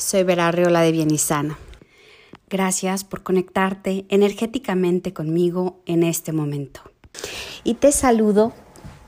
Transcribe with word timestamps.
soy 0.00 0.22
Vera 0.22 0.50
Riola 0.50 0.80
de 0.80 0.92
Bien 0.92 1.10
y 1.10 1.18
Sana. 1.18 1.58
Gracias 2.48 3.04
por 3.04 3.22
conectarte 3.22 4.06
energéticamente 4.08 5.12
conmigo 5.12 5.76
en 5.84 6.02
este 6.02 6.32
momento. 6.32 6.80
Y 7.64 7.74
te 7.74 7.92
saludo 7.92 8.54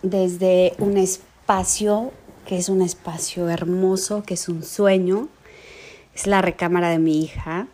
desde 0.02 0.74
un 0.78 0.98
espacio 0.98 2.12
que 2.46 2.58
es 2.58 2.68
un 2.68 2.82
espacio 2.82 3.48
hermoso, 3.48 4.22
que 4.22 4.34
es 4.34 4.48
un 4.50 4.62
sueño. 4.62 5.28
Es 6.14 6.26
la 6.26 6.42
recámara 6.42 6.90
de 6.90 6.98
mi 6.98 7.22
hija. 7.22 7.68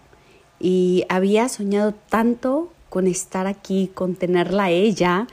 Y 0.61 1.05
había 1.09 1.49
soñado 1.49 1.95
tanto 2.09 2.73
con 2.89 3.09
estar 3.09 3.49
aquí, 3.49 3.91
con 3.93 4.15
tenerla 4.15 4.65
a 4.65 4.71
ella. 4.71 5.27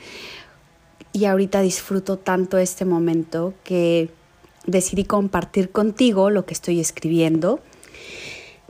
Y 1.14 1.26
ahorita 1.26 1.62
disfruto 1.62 2.18
tanto 2.18 2.58
este 2.58 2.84
momento 2.84 3.54
que 3.64 4.10
decidí 4.66 5.04
compartir 5.04 5.72
contigo 5.72 6.32
lo 6.32 6.48
que 6.48 6.56
estoy 6.56 6.80
escribiendo 6.80 7.62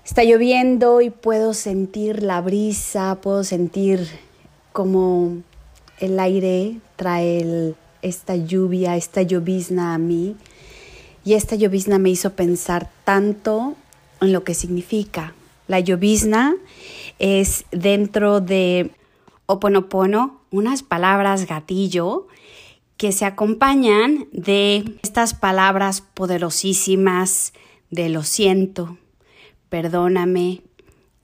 Está 0.05 0.23
lloviendo 0.23 1.01
y 1.01 1.09
puedo 1.09 1.55
sentir 1.55 2.21
la 2.21 2.39
brisa, 2.39 3.17
puedo 3.21 3.43
sentir 3.43 4.07
como 4.71 5.37
el 5.97 6.19
aire 6.19 6.77
trae 6.95 7.73
esta 8.03 8.35
lluvia, 8.35 8.97
esta 8.97 9.23
llovizna 9.23 9.95
a 9.95 9.97
mí. 9.97 10.35
Y 11.25 11.33
esta 11.33 11.55
llovizna 11.55 11.97
me 11.97 12.11
hizo 12.11 12.33
pensar 12.33 12.87
tanto 13.03 13.75
en 14.21 14.31
lo 14.31 14.43
que 14.43 14.53
significa. 14.53 15.33
La 15.67 15.79
llovizna 15.79 16.55
es 17.17 17.65
dentro 17.71 18.41
de 18.41 18.91
Oponopono 19.47 20.39
unas 20.51 20.83
palabras 20.83 21.47
gatillo 21.47 22.27
que 22.97 23.11
se 23.11 23.25
acompañan 23.25 24.27
de 24.31 24.99
estas 25.01 25.33
palabras 25.33 26.01
poderosísimas 26.01 27.53
de 27.89 28.09
lo 28.09 28.21
siento, 28.21 28.99
perdóname, 29.69 30.61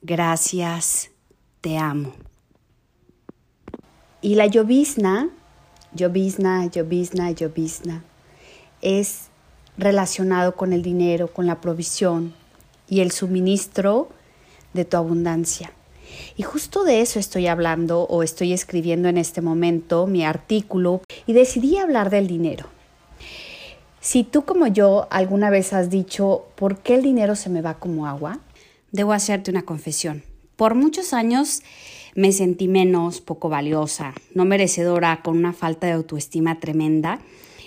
gracias, 0.02 1.10
te 1.60 1.78
amo. 1.78 2.14
Y 4.20 4.34
la 4.36 4.46
llovizna, 4.46 5.30
llovizna, 5.94 6.66
llovizna, 6.66 7.30
llovizna, 7.30 8.04
es 8.80 9.28
relacionado 9.76 10.54
con 10.54 10.72
el 10.72 10.82
dinero, 10.82 11.28
con 11.28 11.46
la 11.46 11.60
provisión 11.60 12.34
y 12.88 13.00
el 13.00 13.10
suministro 13.10 14.10
de 14.74 14.84
tu 14.84 14.96
abundancia. 14.96 15.72
Y 16.36 16.42
justo 16.42 16.84
de 16.84 17.00
eso 17.00 17.18
estoy 17.18 17.46
hablando 17.46 18.02
o 18.02 18.22
estoy 18.22 18.52
escribiendo 18.52 19.08
en 19.08 19.16
este 19.16 19.40
momento 19.40 20.06
mi 20.06 20.24
artículo 20.24 21.02
y 21.26 21.32
decidí 21.32 21.78
hablar 21.78 22.10
del 22.10 22.26
dinero. 22.26 22.66
Si 24.04 24.24
tú 24.24 24.44
como 24.44 24.66
yo 24.66 25.06
alguna 25.12 25.48
vez 25.48 25.72
has 25.72 25.88
dicho, 25.88 26.46
¿por 26.56 26.78
qué 26.78 26.96
el 26.96 27.02
dinero 27.02 27.36
se 27.36 27.48
me 27.48 27.62
va 27.62 27.78
como 27.78 28.08
agua? 28.08 28.40
Debo 28.90 29.12
hacerte 29.12 29.52
una 29.52 29.62
confesión. 29.62 30.24
Por 30.56 30.74
muchos 30.74 31.12
años 31.12 31.62
me 32.16 32.32
sentí 32.32 32.66
menos, 32.66 33.20
poco 33.20 33.48
valiosa, 33.48 34.12
no 34.34 34.44
merecedora, 34.44 35.20
con 35.22 35.38
una 35.38 35.52
falta 35.52 35.86
de 35.86 35.92
autoestima 35.92 36.58
tremenda, 36.58 37.20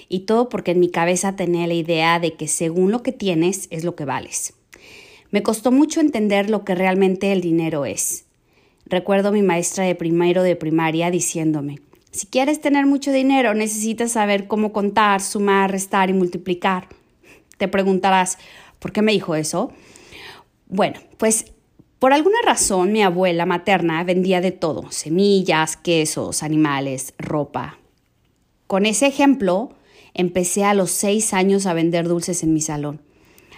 y 0.10 0.26
todo 0.26 0.50
porque 0.50 0.72
en 0.72 0.82
mi 0.82 0.90
cabeza 0.90 1.38
tenía 1.38 1.68
la 1.68 1.74
idea 1.74 2.20
de 2.20 2.34
que 2.34 2.50
según 2.50 2.92
lo 2.92 3.02
que 3.02 3.14
tienes 3.14 3.68
es 3.70 3.86
lo 3.86 3.96
que 3.96 4.04
vales. 4.04 4.56
Me 5.32 5.42
costó 5.42 5.72
mucho 5.72 6.02
entender 6.02 6.50
lo 6.50 6.66
que 6.66 6.76
realmente 6.76 7.32
el 7.32 7.40
dinero 7.40 7.86
es. 7.86 8.26
Recuerdo 8.86 9.30
a 9.30 9.32
mi 9.32 9.42
maestra 9.42 9.86
de 9.86 9.96
primero 9.96 10.44
de 10.44 10.58
primaria 10.58 11.12
diciéndome, 11.12 11.80
si 12.16 12.28
quieres 12.28 12.62
tener 12.62 12.86
mucho 12.86 13.12
dinero, 13.12 13.54
necesitas 13.54 14.14
saber 14.14 14.48
cómo 14.48 14.72
contar, 14.72 15.22
sumar, 15.22 15.70
restar 15.70 16.10
y 16.10 16.14
multiplicar. 16.14 16.88
Te 17.58 17.68
preguntarás, 17.68 18.38
¿por 18.80 18.94
qué 18.94 19.02
me 19.02 19.12
dijo 19.12 19.36
eso? 19.36 19.74
Bueno, 20.68 20.98
pues 21.18 21.52
por 22.00 22.14
alguna 22.14 22.38
razón 22.46 22.94
mi 22.94 23.04
abuela 23.04 23.46
materna 23.46 24.02
vendía 24.06 24.40
de 24.40 24.52
todo, 24.52 24.90
semillas, 24.92 25.76
quesos, 25.76 26.42
animales, 26.42 27.14
ropa. 27.18 27.80
Con 28.66 28.86
ese 28.86 29.08
ejemplo, 29.08 29.74
empecé 30.14 30.64
a 30.64 30.74
los 30.74 30.92
seis 30.92 31.34
años 31.34 31.66
a 31.66 31.74
vender 31.74 32.08
dulces 32.08 32.44
en 32.44 32.54
mi 32.54 32.62
salón. 32.62 33.02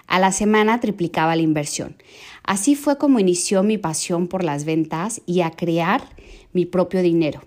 A 0.07 0.19
la 0.19 0.31
semana 0.31 0.79
triplicaba 0.79 1.35
la 1.35 1.43
inversión. 1.43 1.95
Así 2.41 2.75
fue 2.75 2.97
como 2.97 3.19
inició 3.19 3.61
mi 3.61 3.77
pasión 3.77 4.27
por 4.27 4.43
las 4.43 4.65
ventas 4.65 5.21
y 5.27 5.41
a 5.41 5.51
crear 5.51 6.09
mi 6.53 6.65
propio 6.65 7.03
dinero. 7.03 7.43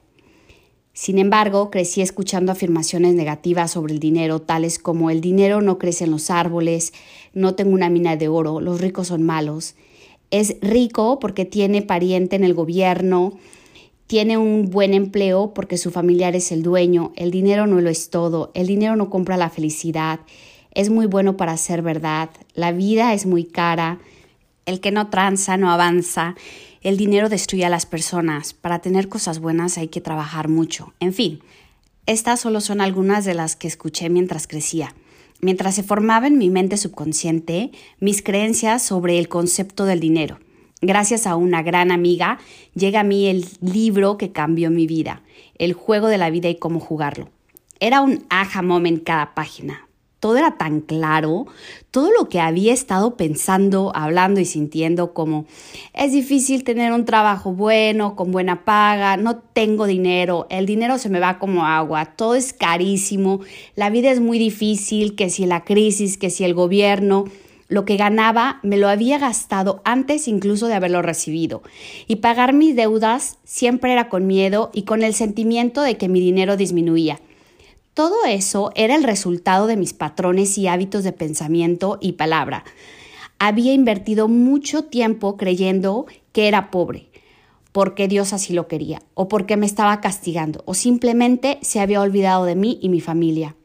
Sin 1.00 1.18
embargo, 1.18 1.70
crecí 1.70 2.02
escuchando 2.02 2.52
afirmaciones 2.52 3.14
negativas 3.14 3.70
sobre 3.70 3.94
el 3.94 4.00
dinero, 4.00 4.42
tales 4.42 4.78
como 4.78 5.08
el 5.08 5.22
dinero 5.22 5.62
no 5.62 5.78
crece 5.78 6.04
en 6.04 6.10
los 6.10 6.28
árboles, 6.30 6.92
no 7.32 7.54
tengo 7.54 7.72
una 7.72 7.88
mina 7.88 8.16
de 8.16 8.28
oro, 8.28 8.60
los 8.60 8.82
ricos 8.82 9.06
son 9.06 9.22
malos, 9.22 9.76
es 10.30 10.58
rico 10.60 11.18
porque 11.18 11.46
tiene 11.46 11.80
pariente 11.80 12.36
en 12.36 12.44
el 12.44 12.52
gobierno, 12.52 13.38
tiene 14.08 14.36
un 14.36 14.68
buen 14.68 14.92
empleo 14.92 15.54
porque 15.54 15.78
su 15.78 15.90
familiar 15.90 16.36
es 16.36 16.52
el 16.52 16.62
dueño, 16.62 17.14
el 17.16 17.30
dinero 17.30 17.66
no 17.66 17.80
lo 17.80 17.88
es 17.88 18.10
todo, 18.10 18.50
el 18.52 18.66
dinero 18.66 18.94
no 18.94 19.08
compra 19.08 19.38
la 19.38 19.48
felicidad, 19.48 20.20
es 20.74 20.90
muy 20.90 21.06
bueno 21.06 21.38
para 21.38 21.56
ser 21.56 21.80
verdad, 21.80 22.28
la 22.52 22.72
vida 22.72 23.14
es 23.14 23.24
muy 23.24 23.44
cara, 23.44 24.00
el 24.66 24.80
que 24.80 24.90
no 24.90 25.08
tranza 25.08 25.56
no 25.56 25.70
avanza, 25.70 26.34
el 26.82 26.96
dinero 26.96 27.28
destruye 27.28 27.64
a 27.64 27.70
las 27.70 27.86
personas. 27.86 28.54
Para 28.54 28.80
tener 28.80 29.08
cosas 29.08 29.38
buenas 29.38 29.78
hay 29.78 29.88
que 29.88 30.00
trabajar 30.00 30.48
mucho. 30.48 30.94
En 31.00 31.12
fin, 31.12 31.40
estas 32.06 32.40
solo 32.40 32.60
son 32.60 32.80
algunas 32.80 33.24
de 33.24 33.34
las 33.34 33.56
que 33.56 33.68
escuché 33.68 34.08
mientras 34.08 34.46
crecía. 34.46 34.94
Mientras 35.40 35.74
se 35.74 35.82
formaba 35.82 36.26
en 36.26 36.38
mi 36.38 36.50
mente 36.50 36.76
subconsciente 36.76 37.70
mis 37.98 38.22
creencias 38.22 38.82
sobre 38.82 39.18
el 39.18 39.28
concepto 39.28 39.84
del 39.84 40.00
dinero. 40.00 40.38
Gracias 40.82 41.26
a 41.26 41.36
una 41.36 41.62
gran 41.62 41.90
amiga 41.90 42.38
llega 42.74 43.00
a 43.00 43.04
mí 43.04 43.26
el 43.26 43.46
libro 43.60 44.16
que 44.16 44.32
cambió 44.32 44.70
mi 44.70 44.86
vida, 44.86 45.22
El 45.58 45.74
juego 45.74 46.08
de 46.08 46.18
la 46.18 46.30
vida 46.30 46.48
y 46.48 46.56
cómo 46.56 46.80
jugarlo. 46.80 47.28
Era 47.80 48.00
un 48.00 48.24
aha 48.30 48.62
moment 48.62 49.02
cada 49.04 49.34
página 49.34 49.89
todo 50.20 50.36
era 50.36 50.58
tan 50.58 50.82
claro, 50.82 51.46
todo 51.90 52.10
lo 52.12 52.28
que 52.28 52.40
había 52.40 52.72
estado 52.72 53.16
pensando, 53.16 53.90
hablando 53.94 54.38
y 54.38 54.44
sintiendo 54.44 55.12
como 55.14 55.46
es 55.94 56.12
difícil 56.12 56.62
tener 56.62 56.92
un 56.92 57.06
trabajo 57.06 57.52
bueno, 57.52 58.14
con 58.14 58.30
buena 58.30 58.64
paga, 58.64 59.16
no 59.16 59.38
tengo 59.38 59.86
dinero, 59.86 60.46
el 60.50 60.66
dinero 60.66 60.98
se 60.98 61.08
me 61.08 61.20
va 61.20 61.38
como 61.38 61.66
agua, 61.66 62.04
todo 62.04 62.34
es 62.34 62.52
carísimo, 62.52 63.40
la 63.74 63.90
vida 63.90 64.10
es 64.10 64.20
muy 64.20 64.38
difícil, 64.38 65.16
que 65.16 65.30
si 65.30 65.46
la 65.46 65.64
crisis, 65.64 66.18
que 66.18 66.30
si 66.30 66.44
el 66.44 66.54
gobierno, 66.54 67.24
lo 67.68 67.84
que 67.84 67.96
ganaba 67.96 68.58
me 68.62 68.76
lo 68.76 68.88
había 68.88 69.18
gastado 69.18 69.80
antes 69.84 70.28
incluso 70.28 70.66
de 70.66 70.74
haberlo 70.74 71.00
recibido. 71.02 71.62
Y 72.06 72.16
pagar 72.16 72.52
mis 72.52 72.76
deudas 72.76 73.38
siempre 73.44 73.92
era 73.92 74.10
con 74.10 74.26
miedo 74.26 74.70
y 74.74 74.82
con 74.82 75.02
el 75.02 75.14
sentimiento 75.14 75.80
de 75.80 75.96
que 75.96 76.08
mi 76.08 76.20
dinero 76.20 76.56
disminuía. 76.56 77.20
Todo 77.94 78.24
eso 78.24 78.70
era 78.76 78.94
el 78.94 79.02
resultado 79.02 79.66
de 79.66 79.76
mis 79.76 79.92
patrones 79.92 80.56
y 80.58 80.68
hábitos 80.68 81.02
de 81.02 81.12
pensamiento 81.12 81.98
y 82.00 82.12
palabra. 82.12 82.64
Había 83.38 83.72
invertido 83.72 84.28
mucho 84.28 84.84
tiempo 84.84 85.36
creyendo 85.36 86.06
que 86.32 86.46
era 86.46 86.70
pobre, 86.70 87.08
porque 87.72 88.06
Dios 88.06 88.32
así 88.32 88.52
lo 88.52 88.68
quería, 88.68 89.02
o 89.14 89.26
porque 89.26 89.56
me 89.56 89.66
estaba 89.66 90.00
castigando, 90.00 90.62
o 90.66 90.74
simplemente 90.74 91.58
se 91.62 91.80
había 91.80 92.00
olvidado 92.00 92.44
de 92.44 92.54
mí 92.54 92.78
y 92.80 92.90
mi 92.90 93.00
familia. 93.00 93.56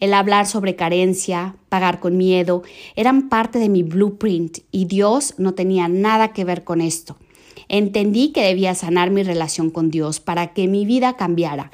El 0.00 0.12
hablar 0.12 0.46
sobre 0.46 0.76
carencia, 0.76 1.56
pagar 1.70 1.98
con 1.98 2.16
miedo, 2.18 2.62
eran 2.94 3.30
parte 3.30 3.58
de 3.58 3.70
mi 3.70 3.82
blueprint 3.82 4.58
y 4.70 4.84
Dios 4.84 5.34
no 5.38 5.54
tenía 5.54 5.88
nada 5.88 6.32
que 6.32 6.44
ver 6.44 6.64
con 6.64 6.80
esto. 6.80 7.16
Entendí 7.68 8.32
que 8.32 8.42
debía 8.42 8.74
sanar 8.74 9.10
mi 9.10 9.22
relación 9.22 9.70
con 9.70 9.90
Dios 9.90 10.20
para 10.20 10.52
que 10.52 10.68
mi 10.68 10.84
vida 10.84 11.16
cambiara, 11.16 11.70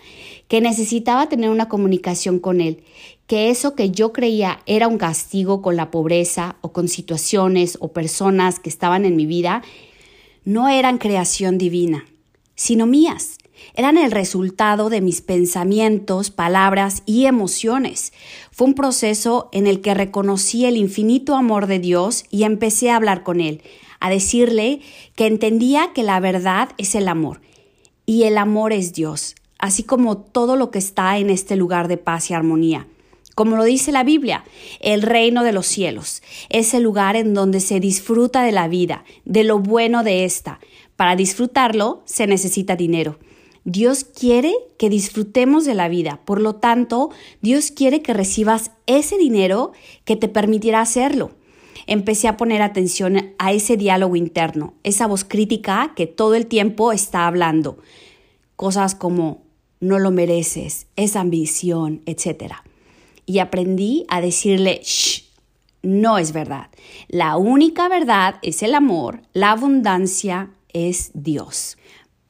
que 0.48 0.60
necesitaba 0.60 1.28
tener 1.28 1.50
una 1.50 1.68
comunicación 1.68 2.38
con 2.38 2.60
Él, 2.60 2.82
que 3.26 3.50
eso 3.50 3.74
que 3.74 3.90
yo 3.90 4.12
creía 4.12 4.60
era 4.66 4.88
un 4.88 4.96
castigo 4.96 5.60
con 5.60 5.76
la 5.76 5.90
pobreza 5.90 6.56
o 6.62 6.72
con 6.72 6.88
situaciones 6.88 7.76
o 7.80 7.92
personas 7.92 8.58
que 8.58 8.70
estaban 8.70 9.04
en 9.04 9.16
mi 9.16 9.26
vida, 9.26 9.62
no 10.44 10.68
eran 10.68 10.96
creación 10.96 11.58
divina, 11.58 12.06
sino 12.54 12.86
mías. 12.86 13.36
eran 13.74 13.98
el 13.98 14.12
resultado 14.12 14.88
de 14.88 15.00
mis 15.00 15.20
pensamientos, 15.20 16.30
palabras 16.30 17.02
y 17.06 17.26
emociones. 17.26 18.12
Fue 18.50 18.68
un 18.68 18.74
proceso 18.74 19.48
en 19.52 19.66
el 19.66 19.80
que 19.80 19.94
reconocí 19.94 20.64
el 20.64 20.76
infinito 20.76 21.34
amor 21.34 21.66
de 21.66 21.80
Dios 21.80 22.24
y 22.30 22.44
empecé 22.44 22.90
a 22.90 22.96
hablar 22.96 23.24
con 23.24 23.40
Él, 23.40 23.62
a 24.00 24.10
decirle 24.10 24.80
que 25.14 25.26
entendía 25.26 25.92
que 25.94 26.02
la 26.02 26.20
verdad 26.20 26.70
es 26.78 26.94
el 26.94 27.08
amor 27.08 27.40
y 28.06 28.24
el 28.24 28.38
amor 28.38 28.72
es 28.72 28.92
Dios, 28.92 29.34
así 29.58 29.82
como 29.82 30.16
todo 30.16 30.56
lo 30.56 30.70
que 30.70 30.78
está 30.78 31.18
en 31.18 31.30
este 31.30 31.56
lugar 31.56 31.88
de 31.88 31.98
paz 31.98 32.30
y 32.30 32.34
armonía. 32.34 32.86
Como 33.34 33.56
lo 33.56 33.62
dice 33.64 33.92
la 33.92 34.02
Biblia, 34.02 34.44
el 34.80 35.02
reino 35.02 35.44
de 35.44 35.52
los 35.52 35.66
cielos 35.66 36.22
es 36.48 36.74
el 36.74 36.82
lugar 36.82 37.14
en 37.14 37.34
donde 37.34 37.60
se 37.60 37.78
disfruta 37.78 38.42
de 38.42 38.50
la 38.50 38.66
vida, 38.66 39.04
de 39.24 39.44
lo 39.44 39.60
bueno 39.60 40.02
de 40.02 40.24
esta. 40.24 40.58
Para 40.96 41.14
disfrutarlo 41.14 42.02
se 42.04 42.26
necesita 42.26 42.74
dinero. 42.74 43.18
Dios 43.62 44.02
quiere 44.02 44.54
que 44.78 44.88
disfrutemos 44.88 45.66
de 45.66 45.74
la 45.74 45.88
vida, 45.88 46.20
por 46.24 46.40
lo 46.40 46.54
tanto, 46.54 47.10
Dios 47.42 47.70
quiere 47.70 48.02
que 48.02 48.14
recibas 48.14 48.70
ese 48.86 49.18
dinero 49.18 49.72
que 50.04 50.16
te 50.16 50.26
permitirá 50.26 50.80
hacerlo. 50.80 51.32
Empecé 51.86 52.28
a 52.28 52.36
poner 52.36 52.62
atención 52.62 53.34
a 53.38 53.52
ese 53.52 53.76
diálogo 53.76 54.16
interno, 54.16 54.74
esa 54.82 55.06
voz 55.06 55.24
crítica 55.24 55.92
que 55.96 56.06
todo 56.06 56.34
el 56.34 56.46
tiempo 56.46 56.92
está 56.92 57.26
hablando. 57.26 57.78
Cosas 58.56 58.94
como 58.94 59.42
no 59.80 59.98
lo 59.98 60.10
mereces, 60.10 60.86
es 60.96 61.16
ambición, 61.16 62.02
etc. 62.06 62.54
Y 63.26 63.38
aprendí 63.38 64.04
a 64.08 64.20
decirle, 64.20 64.80
shh, 64.82 65.24
no 65.82 66.18
es 66.18 66.32
verdad. 66.32 66.68
La 67.08 67.36
única 67.36 67.88
verdad 67.88 68.36
es 68.42 68.62
el 68.62 68.74
amor, 68.74 69.22
la 69.32 69.52
abundancia 69.52 70.50
es 70.72 71.10
Dios 71.14 71.78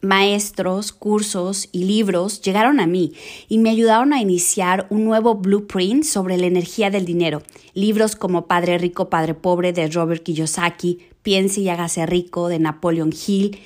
maestros, 0.00 0.92
cursos 0.92 1.68
y 1.72 1.84
libros 1.84 2.40
llegaron 2.40 2.80
a 2.80 2.86
mí 2.86 3.14
y 3.48 3.58
me 3.58 3.70
ayudaron 3.70 4.12
a 4.12 4.20
iniciar 4.20 4.86
un 4.90 5.04
nuevo 5.04 5.34
blueprint 5.34 6.04
sobre 6.04 6.36
la 6.36 6.46
energía 6.46 6.90
del 6.90 7.04
dinero. 7.04 7.42
Libros 7.74 8.14
como 8.14 8.46
Padre 8.46 8.78
Rico, 8.78 9.10
Padre 9.10 9.34
Pobre 9.34 9.72
de 9.72 9.88
Robert 9.88 10.22
Kiyosaki, 10.22 11.00
Piense 11.22 11.60
y 11.60 11.68
hágase 11.68 12.06
rico 12.06 12.48
de 12.48 12.58
Napoleon 12.58 13.12
Hill, 13.12 13.58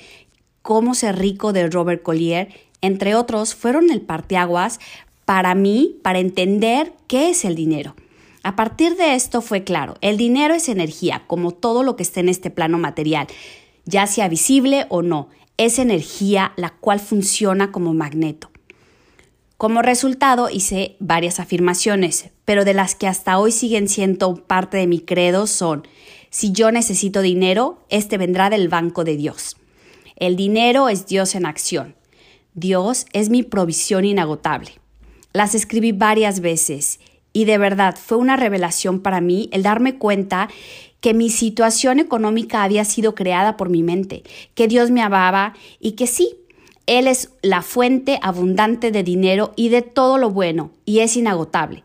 Cómo 0.61 0.95
ser 0.95 1.19
rico 1.19 1.51
de 1.51 1.69
Robert 1.69 2.01
Collier, 2.01 2.49
entre 2.81 3.15
otros, 3.15 3.53
fueron 3.53 3.91
el 3.91 4.01
parteaguas 4.01 4.79
para 5.25 5.55
mí 5.55 5.97
para 6.03 6.19
entender 6.19 6.93
qué 7.07 7.29
es 7.29 7.45
el 7.45 7.55
dinero. 7.55 7.95
A 8.43 8.55
partir 8.55 8.95
de 8.95 9.15
esto 9.15 9.41
fue 9.41 9.63
claro, 9.63 9.95
el 10.01 10.17
dinero 10.17 10.53
es 10.53 10.67
energía, 10.67 11.23
como 11.27 11.51
todo 11.51 11.83
lo 11.83 11.95
que 11.95 12.03
está 12.03 12.21
en 12.21 12.29
este 12.29 12.49
plano 12.49 12.77
material, 12.77 13.27
ya 13.85 14.07
sea 14.07 14.27
visible 14.27 14.85
o 14.89 15.01
no 15.01 15.29
es 15.57 15.79
energía 15.79 16.53
la 16.55 16.71
cual 16.71 16.99
funciona 16.99 17.71
como 17.71 17.93
magneto. 17.93 18.51
Como 19.57 19.81
resultado 19.81 20.49
hice 20.49 20.97
varias 20.99 21.39
afirmaciones, 21.39 22.29
pero 22.43 22.65
de 22.65 22.73
las 22.73 22.95
que 22.95 23.07
hasta 23.07 23.37
hoy 23.37 23.51
siguen 23.51 23.87
siendo 23.87 24.35
parte 24.35 24.77
de 24.77 24.87
mi 24.87 24.99
credo 24.99 25.47
son, 25.47 25.87
si 26.29 26.51
yo 26.51 26.71
necesito 26.71 27.21
dinero, 27.21 27.85
este 27.89 28.17
vendrá 28.17 28.49
del 28.49 28.67
banco 28.67 29.03
de 29.03 29.15
Dios. 29.15 29.55
El 30.15 30.35
dinero 30.35 30.89
es 30.89 31.05
Dios 31.05 31.35
en 31.35 31.45
acción. 31.45 31.95
Dios 32.55 33.05
es 33.13 33.29
mi 33.29 33.43
provisión 33.43 34.05
inagotable. 34.05 34.71
Las 35.31 35.55
escribí 35.55 35.91
varias 35.91 36.39
veces 36.39 36.99
y 37.33 37.45
de 37.45 37.57
verdad 37.57 37.95
fue 38.01 38.17
una 38.17 38.37
revelación 38.37 39.01
para 39.01 39.19
mí 39.19 39.49
el 39.51 39.63
darme 39.63 39.97
cuenta 39.97 40.49
que 41.01 41.13
mi 41.13 41.29
situación 41.29 41.99
económica 41.99 42.63
había 42.63 42.85
sido 42.85 43.13
creada 43.13 43.57
por 43.57 43.69
mi 43.69 43.83
mente, 43.83 44.23
que 44.55 44.69
Dios 44.69 44.89
me 44.89 45.01
amaba 45.01 45.53
y 45.81 45.93
que 45.93 46.07
sí, 46.07 46.37
Él 46.85 47.07
es 47.07 47.31
la 47.41 47.61
fuente 47.61 48.19
abundante 48.21 48.91
de 48.91 49.03
dinero 49.03 49.51
y 49.57 49.67
de 49.67 49.81
todo 49.81 50.17
lo 50.17 50.29
bueno 50.29 50.71
y 50.85 50.99
es 50.99 51.17
inagotable. 51.17 51.83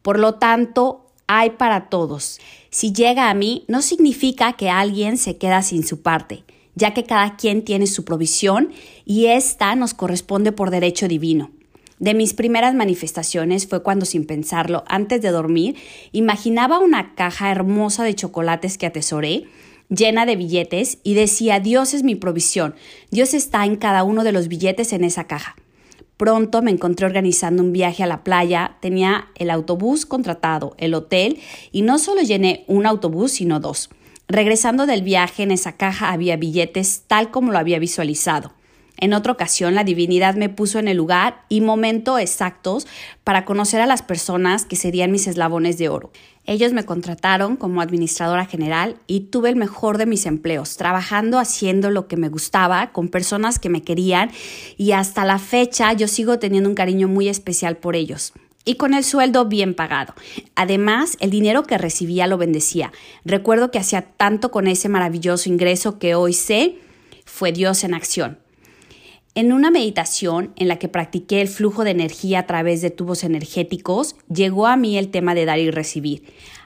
Por 0.00 0.18
lo 0.18 0.36
tanto, 0.36 1.06
hay 1.26 1.50
para 1.50 1.88
todos. 1.90 2.40
Si 2.70 2.92
llega 2.92 3.28
a 3.28 3.34
mí, 3.34 3.64
no 3.68 3.82
significa 3.82 4.54
que 4.54 4.70
alguien 4.70 5.18
se 5.18 5.36
queda 5.36 5.62
sin 5.62 5.84
su 5.84 6.00
parte, 6.00 6.44
ya 6.74 6.94
que 6.94 7.04
cada 7.04 7.36
quien 7.36 7.64
tiene 7.64 7.86
su 7.86 8.04
provisión 8.04 8.70
y 9.04 9.26
esta 9.26 9.74
nos 9.74 9.94
corresponde 9.94 10.52
por 10.52 10.70
derecho 10.70 11.08
divino. 11.08 11.50
De 11.98 12.12
mis 12.12 12.34
primeras 12.34 12.74
manifestaciones 12.74 13.66
fue 13.66 13.82
cuando 13.82 14.04
sin 14.04 14.26
pensarlo, 14.26 14.84
antes 14.86 15.22
de 15.22 15.30
dormir, 15.30 15.76
imaginaba 16.12 16.78
una 16.78 17.14
caja 17.14 17.50
hermosa 17.50 18.04
de 18.04 18.14
chocolates 18.14 18.76
que 18.76 18.86
atesoré, 18.86 19.44
llena 19.88 20.26
de 20.26 20.36
billetes, 20.36 20.98
y 21.04 21.14
decía, 21.14 21.58
Dios 21.58 21.94
es 21.94 22.02
mi 22.02 22.14
provisión, 22.14 22.74
Dios 23.10 23.32
está 23.32 23.64
en 23.64 23.76
cada 23.76 24.04
uno 24.04 24.24
de 24.24 24.32
los 24.32 24.48
billetes 24.48 24.92
en 24.92 25.04
esa 25.04 25.24
caja. 25.24 25.56
Pronto 26.18 26.60
me 26.60 26.70
encontré 26.70 27.06
organizando 27.06 27.62
un 27.62 27.72
viaje 27.72 28.02
a 28.02 28.06
la 28.06 28.24
playa, 28.24 28.76
tenía 28.80 29.28
el 29.34 29.50
autobús 29.50 30.04
contratado, 30.04 30.74
el 30.78 30.92
hotel, 30.92 31.38
y 31.72 31.82
no 31.82 31.98
solo 31.98 32.20
llené 32.20 32.64
un 32.68 32.86
autobús, 32.86 33.32
sino 33.32 33.58
dos. 33.60 33.90
Regresando 34.28 34.86
del 34.86 35.02
viaje, 35.02 35.44
en 35.44 35.50
esa 35.50 35.72
caja 35.72 36.10
había 36.10 36.36
billetes 36.36 37.04
tal 37.06 37.30
como 37.30 37.52
lo 37.52 37.58
había 37.58 37.78
visualizado. 37.78 38.52
En 38.98 39.12
otra 39.12 39.32
ocasión, 39.32 39.74
la 39.74 39.84
divinidad 39.84 40.36
me 40.36 40.48
puso 40.48 40.78
en 40.78 40.88
el 40.88 40.96
lugar 40.96 41.44
y 41.48 41.60
momento 41.60 42.18
exactos 42.18 42.86
para 43.24 43.44
conocer 43.44 43.80
a 43.80 43.86
las 43.86 44.02
personas 44.02 44.64
que 44.64 44.76
serían 44.76 45.12
mis 45.12 45.26
eslabones 45.26 45.76
de 45.76 45.88
oro. 45.88 46.10
Ellos 46.46 46.72
me 46.72 46.84
contrataron 46.84 47.56
como 47.56 47.80
administradora 47.80 48.46
general 48.46 48.96
y 49.06 49.20
tuve 49.20 49.48
el 49.50 49.56
mejor 49.56 49.98
de 49.98 50.06
mis 50.06 50.26
empleos, 50.26 50.76
trabajando 50.76 51.38
haciendo 51.38 51.90
lo 51.90 52.06
que 52.06 52.16
me 52.16 52.28
gustaba, 52.28 52.92
con 52.92 53.08
personas 53.08 53.58
que 53.58 53.68
me 53.68 53.82
querían 53.82 54.30
y 54.76 54.92
hasta 54.92 55.24
la 55.24 55.38
fecha 55.38 55.92
yo 55.92 56.08
sigo 56.08 56.38
teniendo 56.38 56.68
un 56.68 56.76
cariño 56.76 57.08
muy 57.08 57.28
especial 57.28 57.76
por 57.76 57.96
ellos 57.96 58.32
y 58.64 58.74
con 58.74 58.94
el 58.94 59.04
sueldo 59.04 59.46
bien 59.46 59.74
pagado. 59.74 60.14
Además, 60.54 61.16
el 61.20 61.30
dinero 61.30 61.62
que 61.64 61.78
recibía 61.78 62.26
lo 62.26 62.38
bendecía. 62.38 62.92
Recuerdo 63.24 63.70
que 63.70 63.78
hacía 63.78 64.02
tanto 64.02 64.50
con 64.50 64.66
ese 64.66 64.88
maravilloso 64.88 65.48
ingreso 65.48 65.98
que 65.98 66.14
hoy 66.14 66.32
sé 66.32 66.76
fue 67.24 67.52
Dios 67.52 67.84
en 67.84 67.94
acción. 67.94 68.38
En 69.36 69.52
una 69.52 69.70
meditación 69.70 70.54
en 70.56 70.66
la 70.66 70.78
que 70.78 70.88
practiqué 70.88 71.42
el 71.42 71.48
flujo 71.48 71.84
de 71.84 71.90
energía 71.90 72.38
a 72.38 72.46
través 72.46 72.80
de 72.80 72.88
tubos 72.88 73.22
energéticos, 73.22 74.16
llegó 74.32 74.66
a 74.66 74.78
mí 74.78 74.96
el 74.96 75.10
tema 75.10 75.34
de 75.34 75.44
dar 75.44 75.58
y 75.58 75.70
recibir. 75.70 76.22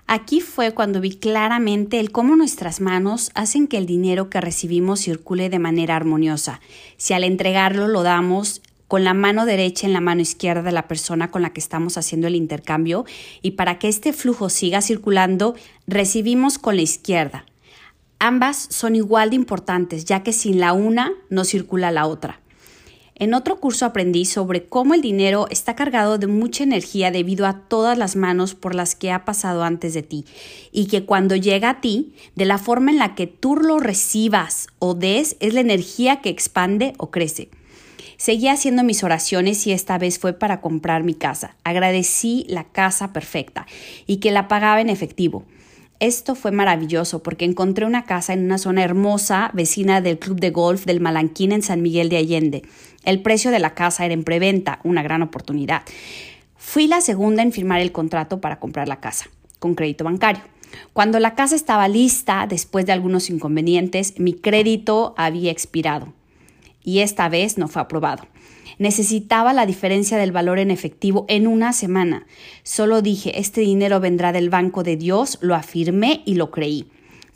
Aquí 0.07 0.41
fue 0.41 0.73
cuando 0.73 1.01
vi 1.01 1.17
claramente 1.17 1.99
el 1.99 2.13
cómo 2.13 2.37
nuestras 2.37 2.81
manos 2.81 3.33
hacen 3.35 3.67
que 3.67 3.77
el 3.77 3.87
dinero 3.87 4.31
que 4.31 4.41
recibimos 4.41 5.01
circule 5.01 5.51
de 5.51 5.59
manera 5.59 5.97
armoniosa. 5.97 6.61
Si 6.97 7.13
al 7.13 7.25
entregarlo 7.25 7.89
lo 7.89 8.05
damos 8.05 8.63
con 8.87 9.03
la 9.03 9.15
mano 9.15 9.47
derecha 9.47 9.89
en 9.89 9.93
la 9.93 10.01
mano 10.01 10.21
izquierda 10.21 10.63
de 10.63 10.71
la 10.71 10.87
persona 10.87 11.33
con 11.33 11.43
la 11.43 11.53
que 11.53 11.59
estamos 11.59 11.99
haciendo 11.99 12.29
el 12.29 12.37
intercambio 12.37 13.05
y 13.43 13.53
para 13.53 13.81
que 13.81 13.89
este 13.89 14.13
flujo 14.13 14.49
siga 14.49 14.81
circulando, 14.81 15.57
recibimos 15.89 16.59
con 16.59 16.77
la 16.77 16.83
izquierda. 16.83 17.47
Ambas 18.21 18.69
son 18.71 18.95
igual 18.95 19.31
de 19.31 19.37
importantes, 19.37 20.05
ya 20.05 20.23
que 20.23 20.33
sin 20.33 20.61
la 20.61 20.73
una 20.73 21.11
no 21.31 21.43
circula 21.43 21.91
la 21.91 22.07
otra. 22.07 22.39
En 23.21 23.35
otro 23.35 23.61
curso 23.61 23.85
aprendí 23.85 24.25
sobre 24.25 24.65
cómo 24.65 24.95
el 24.95 25.03
dinero 25.03 25.47
está 25.51 25.77
cargado 25.77 26.17
de 26.17 26.27
mucha 26.27 26.65
energía 26.65 27.11
debido 27.11 27.47
a 27.47 27.69
todas 27.69 27.99
las 27.99 28.17
manos 28.17 28.55
por 28.55 28.75
las 28.75 28.95
que 28.95 29.13
ha 29.13 29.27
pasado 29.27 29.63
antes 29.63 29.93
de 29.93 30.03
ti 30.03 30.25
y 30.73 30.87
que 30.87 31.05
cuando 31.05 31.37
llega 31.37 31.69
a 31.69 31.81
ti, 31.83 32.15
de 32.35 32.47
la 32.47 32.57
forma 32.57 32.91
en 32.91 32.97
la 32.97 33.15
que 33.15 33.27
tú 33.27 33.57
lo 33.57 33.79
recibas 33.79 34.69
o 34.79 34.95
des, 34.95 35.37
es 35.41 35.53
la 35.53 35.61
energía 35.61 36.23
que 36.23 36.31
expande 36.31 36.95
o 36.97 37.11
crece. 37.11 37.51
Seguí 38.17 38.49
haciendo 38.49 38.85
mis 38.85 39.05
oraciones 39.05 39.67
y 39.67 39.73
esta 39.73 39.99
vez 39.99 40.19
fue 40.19 40.33
para 40.33 40.63
comprar 40.63 41.05
mi 41.05 41.13
casa. 41.13 41.57
Agradecí 41.63 42.47
la 42.49 42.65
casa 42.65 43.13
perfecta 43.13 43.67
y 44.07 44.17
que 44.17 44.31
la 44.31 44.49
pagaba 44.49 44.81
en 44.81 44.89
efectivo. 44.89 45.45
Esto 46.01 46.35
fue 46.35 46.51
maravilloso 46.51 47.23
porque 47.23 47.45
encontré 47.45 47.85
una 47.85 48.07
casa 48.07 48.33
en 48.33 48.43
una 48.43 48.57
zona 48.57 48.83
hermosa, 48.83 49.51
vecina 49.53 50.01
del 50.01 50.19
club 50.19 50.41
de 50.41 50.49
golf 50.49 50.87
del 50.87 50.99
Malanquín 50.99 51.53
en 51.53 51.63
San 51.63 51.83
Miguel 51.83 52.09
de 52.09 52.17
Allende. 52.17 52.63
El 53.05 53.21
precio 53.21 53.51
de 53.51 53.59
la 53.59 53.75
casa 53.75 54.07
era 54.07 54.15
en 54.15 54.25
preventa, 54.25 54.81
una 54.83 55.03
gran 55.03 55.21
oportunidad. 55.21 55.83
Fui 56.57 56.87
la 56.87 57.03
segunda 57.03 57.43
en 57.43 57.53
firmar 57.53 57.83
el 57.83 57.93
contrato 57.93 58.41
para 58.41 58.59
comprar 58.59 58.89
la 58.89 59.01
casa, 59.01 59.29
con 59.59 59.75
crédito 59.75 60.05
bancario. 60.05 60.43
Cuando 60.95 61.21
la 61.21 61.35
casa 61.35 61.55
estaba 61.55 61.87
lista, 61.87 62.47
después 62.49 62.87
de 62.87 62.93
algunos 62.93 63.29
inconvenientes, 63.29 64.19
mi 64.19 64.33
crédito 64.33 65.13
había 65.19 65.53
expirado 65.53 66.15
y 66.83 67.01
esta 67.01 67.29
vez 67.29 67.59
no 67.59 67.69
fue 67.69 67.83
aprobado. 67.83 68.27
Necesitaba 68.81 69.53
la 69.53 69.67
diferencia 69.67 70.17
del 70.17 70.33
valor 70.33 70.59
en 70.59 70.71
efectivo 70.71 71.27
en 71.29 71.47
una 71.47 71.75
semana. 71.75 72.27
Solo 72.63 73.03
dije, 73.03 73.39
este 73.39 73.61
dinero 73.61 74.01
vendrá 74.01 74.33
del 74.33 74.49
Banco 74.49 74.83
de 74.83 74.97
Dios, 74.97 75.37
lo 75.43 75.55
afirmé 75.55 76.23
y 76.25 76.37
lo 76.37 76.51
creí. 76.51 76.91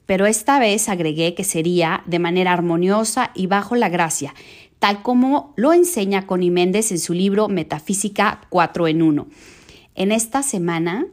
Pero 0.07 0.25
esta 0.25 0.59
vez 0.59 0.89
agregué 0.89 1.35
que 1.35 1.45
sería 1.45 2.03
de 2.07 2.19
manera 2.19 2.55
armoniosa 2.55 3.31
y 3.35 3.47
bajo 3.47 3.77
la 3.77 3.91
gracia, 3.91 4.35
tal 4.79 5.03
como 5.03 5.53
lo 5.57 5.75
enseña 5.75 6.27
Connie 6.27 6.51
Méndez 6.51 6.91
en 6.93 6.99
su 6.99 7.13
libro 7.13 7.49
Metafísica 7.49 8.41
4 8.49 8.89
en 8.89 9.03
1. 9.03 9.27
En 9.97 10.13
esta 10.13 10.43
semana, 10.43 11.05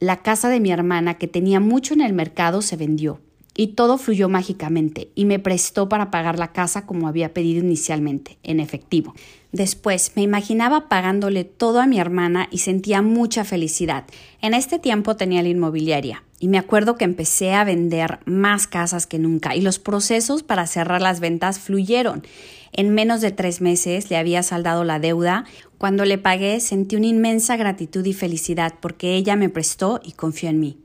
la 0.00 0.22
casa 0.22 0.48
de 0.48 0.60
mi 0.60 0.70
hermana, 0.70 1.18
que 1.18 1.28
tenía 1.28 1.60
mucho 1.60 1.92
en 1.92 2.00
el 2.00 2.14
mercado, 2.14 2.62
se 2.62 2.76
vendió. 2.76 3.20
Y 3.56 3.68
todo 3.68 3.98
fluyó 3.98 4.28
mágicamente 4.28 5.10
y 5.14 5.24
me 5.24 5.38
prestó 5.38 5.88
para 5.88 6.10
pagar 6.10 6.38
la 6.38 6.52
casa 6.52 6.86
como 6.86 7.08
había 7.08 7.32
pedido 7.32 7.64
inicialmente, 7.64 8.38
en 8.42 8.60
efectivo. 8.60 9.14
Después 9.52 10.12
me 10.16 10.22
imaginaba 10.22 10.88
pagándole 10.88 11.44
todo 11.44 11.80
a 11.80 11.86
mi 11.86 12.00
hermana 12.00 12.48
y 12.50 12.58
sentía 12.58 13.02
mucha 13.02 13.44
felicidad. 13.44 14.04
En 14.42 14.52
este 14.52 14.80
tiempo 14.80 15.14
tenía 15.14 15.42
la 15.42 15.48
inmobiliaria 15.48 16.24
y 16.40 16.48
me 16.48 16.58
acuerdo 16.58 16.96
que 16.96 17.04
empecé 17.04 17.52
a 17.54 17.62
vender 17.62 18.18
más 18.24 18.66
casas 18.66 19.06
que 19.06 19.20
nunca 19.20 19.54
y 19.54 19.60
los 19.60 19.78
procesos 19.78 20.42
para 20.42 20.66
cerrar 20.66 21.00
las 21.00 21.20
ventas 21.20 21.60
fluyeron. 21.60 22.24
En 22.72 22.92
menos 22.92 23.20
de 23.20 23.30
tres 23.30 23.60
meses 23.60 24.10
le 24.10 24.16
había 24.16 24.42
saldado 24.42 24.82
la 24.82 24.98
deuda. 24.98 25.44
Cuando 25.78 26.04
le 26.04 26.18
pagué 26.18 26.58
sentí 26.58 26.96
una 26.96 27.06
inmensa 27.06 27.56
gratitud 27.56 28.04
y 28.04 28.12
felicidad 28.12 28.74
porque 28.80 29.14
ella 29.14 29.36
me 29.36 29.48
prestó 29.48 30.00
y 30.02 30.12
confió 30.12 30.48
en 30.50 30.58
mí. 30.58 30.78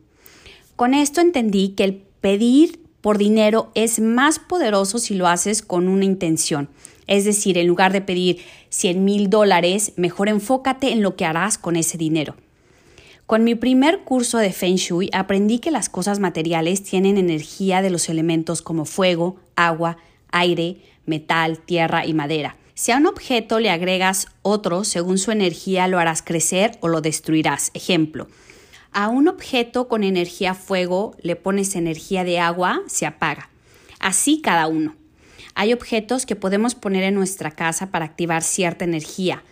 Con 0.75 0.93
esto 0.93 1.19
entendí 1.19 1.69
que 1.69 1.83
el 1.85 2.03
Pedir 2.21 2.79
por 3.01 3.17
dinero 3.17 3.71
es 3.75 3.99
más 3.99 4.39
poderoso 4.39 4.99
si 4.99 5.15
lo 5.15 5.27
haces 5.27 5.61
con 5.61 5.87
una 5.87 6.05
intención. 6.05 6.69
Es 7.07 7.25
decir, 7.25 7.57
en 7.57 7.67
lugar 7.67 7.93
de 7.93 8.01
pedir 8.01 8.39
100 8.69 9.03
mil 9.03 9.29
dólares, 9.29 9.93
mejor 9.95 10.29
enfócate 10.29 10.91
en 10.91 11.01
lo 11.01 11.15
que 11.15 11.25
harás 11.25 11.57
con 11.57 11.75
ese 11.75 11.97
dinero. 11.97 12.35
Con 13.25 13.43
mi 13.43 13.55
primer 13.55 13.99
curso 13.99 14.37
de 14.37 14.51
Feng 14.51 14.75
Shui 14.75 15.09
aprendí 15.13 15.59
que 15.59 15.71
las 15.71 15.87
cosas 15.87 16.19
materiales 16.19 16.83
tienen 16.83 17.17
energía 17.17 17.81
de 17.81 17.89
los 17.89 18.09
elementos 18.09 18.61
como 18.61 18.85
fuego, 18.85 19.37
agua, 19.55 19.97
aire, 20.31 20.77
metal, 21.05 21.59
tierra 21.59 22.05
y 22.05 22.13
madera. 22.13 22.57
Si 22.73 22.91
a 22.91 22.97
un 22.97 23.07
objeto 23.07 23.59
le 23.59 23.69
agregas 23.69 24.27
otro, 24.41 24.83
según 24.83 25.17
su 25.17 25.31
energía 25.31 25.87
lo 25.87 25.99
harás 25.99 26.21
crecer 26.21 26.77
o 26.79 26.87
lo 26.87 27.01
destruirás. 27.01 27.71
Ejemplo, 27.73 28.27
a 28.91 29.07
un 29.09 29.27
objeto 29.27 29.87
con 29.87 30.03
energía 30.03 30.53
fuego 30.53 31.15
le 31.21 31.35
pones 31.35 31.75
energía 31.75 32.23
de 32.23 32.39
agua, 32.39 32.81
se 32.87 33.05
apaga. 33.05 33.49
Así 33.99 34.41
cada 34.41 34.67
uno. 34.67 34.95
Hay 35.55 35.73
objetos 35.73 36.25
que 36.25 36.35
podemos 36.35 36.75
poner 36.75 37.03
en 37.03 37.15
nuestra 37.15 37.51
casa 37.51 37.91
para 37.91 38.05
activar 38.05 38.43
cierta 38.43 38.85
energía 38.85 39.43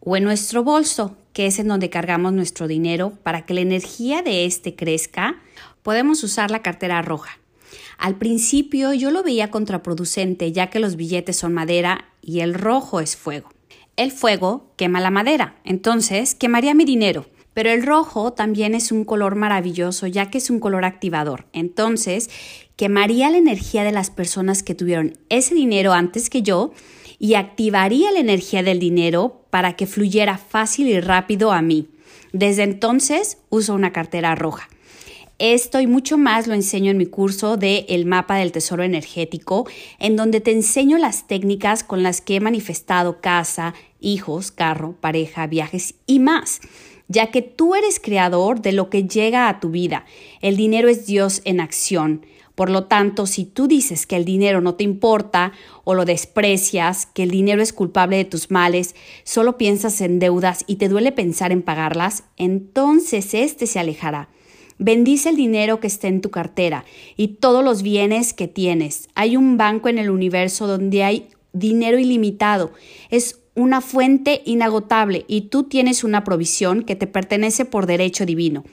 o 0.00 0.16
en 0.16 0.24
nuestro 0.24 0.62
bolso, 0.62 1.16
que 1.32 1.46
es 1.46 1.58
en 1.58 1.68
donde 1.68 1.90
cargamos 1.90 2.32
nuestro 2.32 2.68
dinero, 2.68 3.12
para 3.22 3.44
que 3.44 3.54
la 3.54 3.60
energía 3.60 4.22
de 4.22 4.44
éste 4.44 4.74
crezca, 4.74 5.36
podemos 5.82 6.22
usar 6.22 6.50
la 6.50 6.62
cartera 6.62 7.02
roja. 7.02 7.38
Al 7.98 8.16
principio 8.16 8.94
yo 8.94 9.10
lo 9.10 9.22
veía 9.22 9.50
contraproducente 9.50 10.52
ya 10.52 10.70
que 10.70 10.78
los 10.78 10.96
billetes 10.96 11.36
son 11.36 11.52
madera 11.52 12.06
y 12.22 12.40
el 12.40 12.54
rojo 12.54 13.00
es 13.00 13.16
fuego. 13.16 13.50
El 13.96 14.12
fuego 14.12 14.72
quema 14.76 15.00
la 15.00 15.10
madera, 15.10 15.56
entonces 15.64 16.36
quemaría 16.36 16.74
mi 16.74 16.84
dinero 16.84 17.26
pero 17.54 17.70
el 17.70 17.82
rojo 17.82 18.32
también 18.32 18.74
es 18.74 18.92
un 18.92 19.04
color 19.04 19.34
maravilloso 19.34 20.06
ya 20.06 20.30
que 20.30 20.38
es 20.38 20.50
un 20.50 20.60
color 20.60 20.84
activador. 20.84 21.46
Entonces, 21.52 22.30
quemaría 22.76 23.30
la 23.30 23.38
energía 23.38 23.84
de 23.84 23.92
las 23.92 24.10
personas 24.10 24.62
que 24.62 24.74
tuvieron 24.74 25.18
ese 25.28 25.54
dinero 25.54 25.92
antes 25.92 26.30
que 26.30 26.42
yo 26.42 26.72
y 27.18 27.34
activaría 27.34 28.12
la 28.12 28.20
energía 28.20 28.62
del 28.62 28.78
dinero 28.78 29.44
para 29.50 29.74
que 29.74 29.86
fluyera 29.86 30.38
fácil 30.38 30.88
y 30.88 31.00
rápido 31.00 31.52
a 31.52 31.62
mí. 31.62 31.88
Desde 32.32 32.62
entonces 32.62 33.38
uso 33.48 33.74
una 33.74 33.92
cartera 33.92 34.34
roja. 34.34 34.68
Esto 35.38 35.80
y 35.80 35.86
mucho 35.86 36.18
más 36.18 36.48
lo 36.48 36.54
enseño 36.54 36.90
en 36.90 36.96
mi 36.96 37.06
curso 37.06 37.56
de 37.56 37.86
El 37.88 38.06
mapa 38.06 38.36
del 38.36 38.50
tesoro 38.50 38.82
energético, 38.82 39.68
en 40.00 40.16
donde 40.16 40.40
te 40.40 40.50
enseño 40.50 40.98
las 40.98 41.28
técnicas 41.28 41.84
con 41.84 42.02
las 42.02 42.20
que 42.20 42.36
he 42.36 42.40
manifestado 42.40 43.20
casa, 43.20 43.74
hijos, 44.00 44.50
carro, 44.50 44.96
pareja, 45.00 45.46
viajes 45.46 45.94
y 46.06 46.18
más 46.18 46.60
ya 47.08 47.30
que 47.30 47.42
tú 47.42 47.74
eres 47.74 47.98
creador 47.98 48.60
de 48.60 48.72
lo 48.72 48.90
que 48.90 49.04
llega 49.04 49.48
a 49.48 49.60
tu 49.60 49.70
vida. 49.70 50.04
El 50.40 50.56
dinero 50.56 50.88
es 50.88 51.06
Dios 51.06 51.40
en 51.44 51.60
acción. 51.60 52.24
Por 52.54 52.70
lo 52.70 52.84
tanto, 52.84 53.26
si 53.26 53.44
tú 53.44 53.68
dices 53.68 54.04
que 54.04 54.16
el 54.16 54.24
dinero 54.24 54.60
no 54.60 54.74
te 54.74 54.82
importa 54.82 55.52
o 55.84 55.94
lo 55.94 56.04
desprecias, 56.04 57.06
que 57.06 57.22
el 57.22 57.30
dinero 57.30 57.62
es 57.62 57.72
culpable 57.72 58.16
de 58.16 58.24
tus 58.24 58.50
males, 58.50 58.96
solo 59.22 59.56
piensas 59.56 60.00
en 60.00 60.18
deudas 60.18 60.64
y 60.66 60.74
te 60.76 60.88
duele 60.88 61.12
pensar 61.12 61.52
en 61.52 61.62
pagarlas, 61.62 62.24
entonces 62.36 63.32
éste 63.32 63.68
se 63.68 63.78
alejará. 63.78 64.28
Bendice 64.76 65.28
el 65.28 65.36
dinero 65.36 65.78
que 65.78 65.86
esté 65.86 66.08
en 66.08 66.20
tu 66.20 66.30
cartera 66.30 66.84
y 67.16 67.28
todos 67.28 67.64
los 67.64 67.82
bienes 67.82 68.32
que 68.32 68.48
tienes. 68.48 69.08
Hay 69.14 69.36
un 69.36 69.56
banco 69.56 69.88
en 69.88 69.98
el 69.98 70.10
universo 70.10 70.66
donde 70.66 71.04
hay 71.04 71.28
dinero 71.52 71.98
ilimitado. 71.98 72.72
Es 73.10 73.37
una 73.58 73.80
fuente 73.80 74.42
inagotable 74.44 75.24
y 75.28 75.42
tú 75.42 75.64
tienes 75.64 76.04
una 76.04 76.24
provisión 76.24 76.82
que 76.84 76.96
te 76.96 77.06
pertenece 77.06 77.64
por 77.64 77.86
derecho 77.86 78.24
divino. 78.24 78.64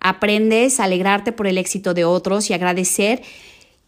Aprendes 0.00 0.80
a 0.80 0.84
alegrarte 0.84 1.32
por 1.32 1.46
el 1.46 1.58
éxito 1.58 1.92
de 1.92 2.04
otros 2.04 2.48
y 2.48 2.54
agradecer 2.54 3.22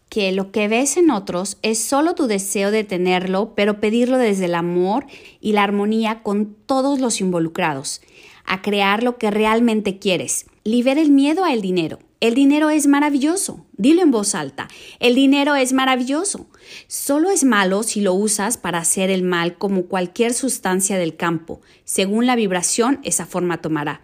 que 0.09 0.31
lo 0.31 0.51
que 0.51 0.67
ves 0.67 0.97
en 0.97 1.09
otros 1.09 1.57
es 1.63 1.79
solo 1.79 2.13
tu 2.13 2.27
deseo 2.27 2.69
de 2.69 2.83
tenerlo, 2.83 3.53
pero 3.55 3.79
pedirlo 3.79 4.17
desde 4.19 4.45
el 4.45 4.53
amor 4.53 5.07
y 5.41 5.53
la 5.53 5.63
armonía 5.63 6.21
con 6.21 6.53
todos 6.67 6.99
los 6.99 7.19
involucrados, 7.19 8.01
a 8.45 8.61
crear 8.61 9.01
lo 9.01 9.17
que 9.17 9.31
realmente 9.31 9.97
quieres. 9.97 10.45
Libera 10.63 11.01
el 11.01 11.09
miedo 11.09 11.45
al 11.45 11.61
dinero. 11.61 11.97
El 12.23 12.35
dinero 12.35 12.69
es 12.69 12.87
maravilloso. 12.87 13.65
Dilo 13.73 14.01
en 14.01 14.09
voz 14.09 14.33
alta. 14.33 14.69
El 15.01 15.13
dinero 15.13 15.55
es 15.55 15.73
maravilloso. 15.73 16.47
Solo 16.87 17.29
es 17.29 17.43
malo 17.43 17.83
si 17.83 17.99
lo 17.99 18.13
usas 18.13 18.55
para 18.55 18.77
hacer 18.77 19.09
el 19.09 19.23
mal 19.23 19.57
como 19.57 19.87
cualquier 19.87 20.33
sustancia 20.33 20.97
del 20.97 21.17
campo. 21.17 21.59
Según 21.83 22.25
la 22.25 22.37
vibración, 22.37 23.01
esa 23.03 23.25
forma 23.25 23.59
tomará. 23.59 23.99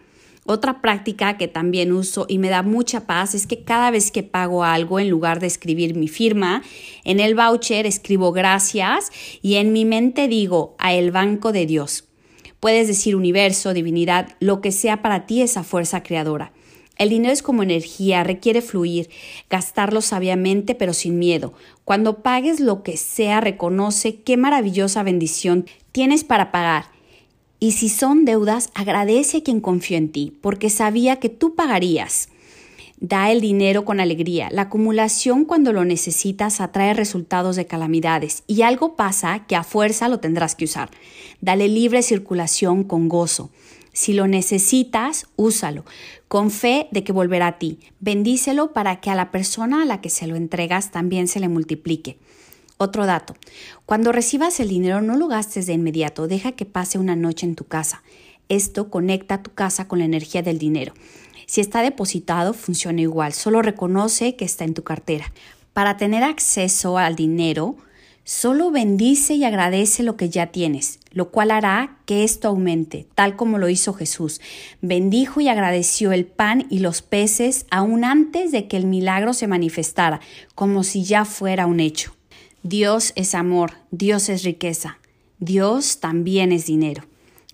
Otra 0.45 0.81
práctica 0.81 1.37
que 1.37 1.47
también 1.47 1.93
uso 1.93 2.25
y 2.27 2.39
me 2.39 2.49
da 2.49 2.61
mucha 2.61 3.07
paz 3.07 3.35
es 3.35 3.47
que 3.47 3.63
cada 3.63 3.89
vez 3.89 4.11
que 4.11 4.21
pago 4.21 4.65
algo, 4.65 4.99
en 4.99 5.09
lugar 5.09 5.39
de 5.39 5.47
escribir 5.47 5.95
mi 5.95 6.09
firma, 6.09 6.61
en 7.05 7.21
el 7.21 7.35
voucher 7.35 7.85
escribo 7.85 8.33
gracias 8.33 9.13
y 9.41 9.55
en 9.55 9.71
mi 9.71 9.85
mente 9.85 10.27
digo 10.27 10.75
a 10.77 10.93
el 10.93 11.11
banco 11.11 11.53
de 11.53 11.65
Dios. 11.65 12.03
Puedes 12.59 12.89
decir 12.89 13.15
universo, 13.15 13.73
divinidad, 13.73 14.35
lo 14.41 14.59
que 14.59 14.73
sea 14.73 15.01
para 15.01 15.25
ti 15.25 15.41
esa 15.41 15.63
fuerza 15.63 16.03
creadora. 16.03 16.51
El 16.99 17.09
dinero 17.09 17.31
es 17.31 17.41
como 17.41 17.63
energía, 17.63 18.25
requiere 18.25 18.61
fluir, 18.61 19.09
gastarlo 19.49 20.01
sabiamente 20.01 20.75
pero 20.75 20.93
sin 20.93 21.17
miedo. 21.17 21.53
Cuando 21.85 22.21
pagues 22.21 22.59
lo 22.59 22.83
que 22.83 22.97
sea, 22.97 23.39
reconoce 23.39 24.21
qué 24.21 24.35
maravillosa 24.35 25.01
bendición 25.01 25.65
tienes 25.93 26.25
para 26.25 26.51
pagar. 26.51 26.91
Y 27.57 27.71
si 27.71 27.87
son 27.87 28.25
deudas, 28.25 28.69
agradece 28.73 29.37
a 29.37 29.43
quien 29.43 29.61
confió 29.61 29.97
en 29.97 30.09
ti, 30.09 30.37
porque 30.41 30.69
sabía 30.69 31.15
que 31.15 31.29
tú 31.29 31.55
pagarías. 31.55 32.29
Da 32.99 33.31
el 33.31 33.39
dinero 33.39 33.85
con 33.85 34.01
alegría. 34.01 34.49
La 34.51 34.63
acumulación 34.63 35.45
cuando 35.45 35.71
lo 35.71 35.85
necesitas 35.85 36.59
atrae 36.59 36.93
resultados 36.93 37.55
de 37.55 37.65
calamidades 37.65 38.43
y 38.45 38.63
algo 38.63 38.97
pasa 38.97 39.45
que 39.47 39.55
a 39.55 39.63
fuerza 39.63 40.09
lo 40.09 40.19
tendrás 40.19 40.53
que 40.53 40.65
usar. 40.65 40.89
Dale 41.39 41.69
libre 41.69 42.01
circulación 42.01 42.83
con 42.83 43.07
gozo. 43.07 43.51
Si 43.93 44.13
lo 44.13 44.27
necesitas, 44.27 45.27
úsalo, 45.35 45.85
con 46.27 46.51
fe 46.51 46.87
de 46.91 47.03
que 47.03 47.11
volverá 47.11 47.47
a 47.47 47.59
ti. 47.59 47.79
Bendícelo 47.99 48.71
para 48.73 49.01
que 49.01 49.09
a 49.09 49.15
la 49.15 49.31
persona 49.31 49.81
a 49.81 49.85
la 49.85 50.01
que 50.01 50.09
se 50.09 50.27
lo 50.27 50.35
entregas 50.35 50.91
también 50.91 51.27
se 51.27 51.39
le 51.39 51.49
multiplique. 51.49 52.17
Otro 52.77 53.05
dato, 53.05 53.35
cuando 53.85 54.13
recibas 54.13 54.59
el 54.61 54.69
dinero 54.69 55.01
no 55.01 55.17
lo 55.17 55.27
gastes 55.27 55.65
de 55.65 55.73
inmediato, 55.73 56.27
deja 56.27 56.53
que 56.53 56.65
pase 56.65 56.97
una 56.97 57.15
noche 57.15 57.45
en 57.45 57.55
tu 57.55 57.65
casa. 57.65 58.03
Esto 58.47 58.89
conecta 58.89 59.43
tu 59.43 59.53
casa 59.53 59.87
con 59.87 59.99
la 59.99 60.05
energía 60.05 60.41
del 60.41 60.59
dinero. 60.59 60.93
Si 61.45 61.61
está 61.61 61.81
depositado, 61.81 62.53
funciona 62.53 63.01
igual, 63.01 63.33
solo 63.33 63.61
reconoce 63.61 64.35
que 64.35 64.45
está 64.45 64.63
en 64.63 64.75
tu 64.75 64.83
cartera. 64.83 65.33
Para 65.73 65.97
tener 65.97 66.23
acceso 66.23 66.97
al 66.97 67.15
dinero, 67.15 67.75
Solo 68.31 68.69
bendice 68.69 69.33
y 69.33 69.43
agradece 69.43 70.03
lo 70.03 70.15
que 70.15 70.29
ya 70.29 70.51
tienes, 70.51 70.99
lo 71.11 71.31
cual 71.31 71.49
hará 71.49 71.97
que 72.05 72.23
esto 72.23 72.47
aumente, 72.47 73.07
tal 73.15 73.35
como 73.35 73.57
lo 73.57 73.69
hizo 73.69 73.91
Jesús. 73.95 74.39
Bendijo 74.83 75.41
y 75.41 75.47
agradeció 75.47 76.11
el 76.11 76.27
pan 76.27 76.67
y 76.69 76.77
los 76.77 77.01
peces 77.01 77.65
aún 77.71 78.03
antes 78.03 78.51
de 78.51 78.67
que 78.67 78.77
el 78.77 78.85
milagro 78.85 79.33
se 79.33 79.47
manifestara, 79.47 80.21
como 80.53 80.83
si 80.83 81.03
ya 81.03 81.25
fuera 81.25 81.65
un 81.65 81.79
hecho. 81.79 82.15
Dios 82.61 83.13
es 83.15 83.33
amor, 83.33 83.71
Dios 83.89 84.29
es 84.29 84.43
riqueza, 84.43 84.99
Dios 85.39 85.99
también 85.99 86.51
es 86.51 86.67
dinero. 86.67 87.05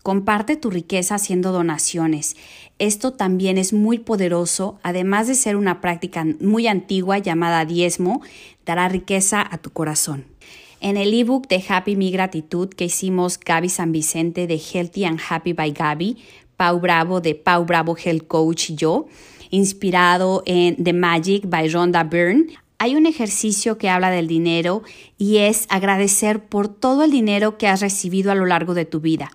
Comparte 0.03 0.57
tu 0.57 0.71
riqueza 0.71 1.15
haciendo 1.15 1.53
donaciones. 1.53 2.35
Esto 2.79 3.13
también 3.13 3.57
es 3.57 3.71
muy 3.71 3.97
poderoso, 3.97 4.77
además 4.83 5.27
de 5.27 5.35
ser 5.35 5.55
una 5.55 5.79
práctica 5.79 6.25
muy 6.41 6.67
antigua 6.67 7.17
llamada 7.17 7.63
diezmo, 7.63 8.21
dará 8.65 8.89
riqueza 8.89 9.41
a 9.49 9.57
tu 9.57 9.69
corazón. 9.69 10.34
En 10.81 10.97
el 10.97 11.13
ebook 11.13 11.47
de 11.47 11.63
Happy 11.67 11.95
Mi 11.95 12.11
Gratitud 12.11 12.69
que 12.69 12.85
hicimos 12.85 13.39
Gaby 13.39 13.69
San 13.69 13.91
Vicente 13.91 14.47
de 14.47 14.59
Healthy 14.59 15.05
and 15.05 15.19
Happy 15.29 15.53
by 15.53 15.71
Gaby, 15.71 16.17
Pau 16.57 16.79
Bravo 16.79 17.21
de 17.21 17.35
Pau 17.35 17.65
Bravo 17.65 17.95
Health 17.95 18.27
Coach 18.27 18.71
y 18.71 18.75
yo, 18.75 19.07
inspirado 19.49 20.43
en 20.45 20.83
The 20.83 20.93
Magic 20.93 21.43
by 21.47 21.69
Rhonda 21.69 22.03
Byrne, 22.03 22.47
hay 22.77 22.95
un 22.95 23.05
ejercicio 23.05 23.77
que 23.77 23.89
habla 23.89 24.11
del 24.11 24.27
dinero 24.27 24.83
y 25.17 25.37
es 25.37 25.65
agradecer 25.69 26.43
por 26.43 26.67
todo 26.67 27.03
el 27.03 27.11
dinero 27.11 27.57
que 27.57 27.67
has 27.67 27.81
recibido 27.81 28.31
a 28.31 28.35
lo 28.35 28.45
largo 28.45 28.73
de 28.73 28.85
tu 28.85 28.99
vida. 28.99 29.31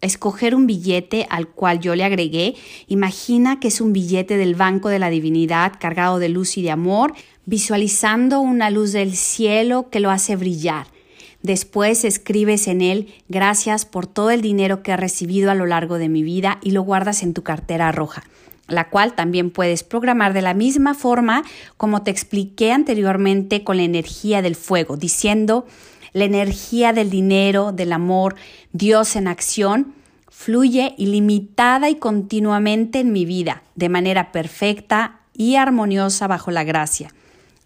Escoger 0.00 0.54
un 0.54 0.66
billete 0.66 1.26
al 1.30 1.48
cual 1.48 1.80
yo 1.80 1.94
le 1.94 2.04
agregué. 2.04 2.54
Imagina 2.88 3.60
que 3.60 3.68
es 3.68 3.80
un 3.80 3.92
billete 3.92 4.36
del 4.36 4.54
Banco 4.54 4.88
de 4.88 4.98
la 4.98 5.10
Divinidad 5.10 5.74
cargado 5.78 6.18
de 6.18 6.28
luz 6.28 6.56
y 6.56 6.62
de 6.62 6.70
amor, 6.70 7.14
visualizando 7.46 8.40
una 8.40 8.70
luz 8.70 8.92
del 8.92 9.14
cielo 9.14 9.88
que 9.90 10.00
lo 10.00 10.10
hace 10.10 10.36
brillar. 10.36 10.86
Después 11.42 12.04
escribes 12.04 12.68
en 12.68 12.82
él 12.82 13.14
gracias 13.28 13.86
por 13.86 14.06
todo 14.06 14.30
el 14.30 14.42
dinero 14.42 14.82
que 14.82 14.92
he 14.92 14.96
recibido 14.96 15.50
a 15.50 15.54
lo 15.54 15.66
largo 15.66 15.98
de 15.98 16.08
mi 16.08 16.22
vida 16.22 16.58
y 16.62 16.72
lo 16.72 16.82
guardas 16.82 17.22
en 17.22 17.34
tu 17.34 17.42
cartera 17.42 17.92
roja 17.92 18.24
la 18.70 18.88
cual 18.88 19.14
también 19.14 19.50
puedes 19.50 19.82
programar 19.82 20.32
de 20.32 20.42
la 20.42 20.54
misma 20.54 20.94
forma 20.94 21.42
como 21.76 22.02
te 22.02 22.10
expliqué 22.10 22.72
anteriormente 22.72 23.64
con 23.64 23.76
la 23.76 23.82
energía 23.82 24.42
del 24.42 24.54
fuego, 24.56 24.96
diciendo 24.96 25.66
la 26.12 26.24
energía 26.24 26.92
del 26.92 27.10
dinero, 27.10 27.72
del 27.72 27.92
amor, 27.92 28.36
Dios 28.72 29.16
en 29.16 29.28
acción, 29.28 29.94
fluye 30.28 30.94
ilimitada 30.96 31.90
y 31.90 31.96
continuamente 31.96 33.00
en 33.00 33.12
mi 33.12 33.24
vida, 33.24 33.62
de 33.74 33.88
manera 33.88 34.32
perfecta 34.32 35.20
y 35.34 35.56
armoniosa 35.56 36.26
bajo 36.26 36.50
la 36.50 36.64
gracia. 36.64 37.12